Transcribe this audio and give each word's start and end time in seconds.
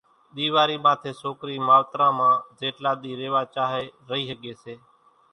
ۮيوارِي 0.35 0.77
ماٿي 0.85 1.11
سوڪرِي 1.21 1.55
ماوتران 1.67 2.11
مان 2.17 2.33
زيٽلا 2.59 2.91
ۮِي 3.01 3.11
ريوا 3.19 3.41
چاھي 3.53 3.85
رئِي 4.09 4.23
ۿڳي 4.31 4.53
سي 4.61 4.73